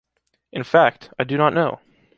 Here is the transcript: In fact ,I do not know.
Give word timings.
In 0.51 0.63
fact 0.63 1.11
,I 1.19 1.23
do 1.25 1.37
not 1.37 1.53
know. 1.53 1.79